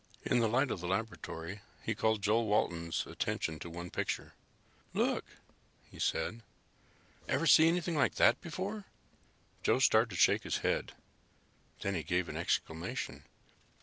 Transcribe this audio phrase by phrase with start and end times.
[0.25, 4.33] In the light of the laboratory he called Joe Walton's attention to one picture.
[4.95, 5.23] "Look,"
[5.91, 6.41] he said.
[7.27, 8.85] "Ever see anything like that before?"
[9.61, 10.93] Joe started to shake his head.
[11.81, 13.25] Then he gave an exclamation.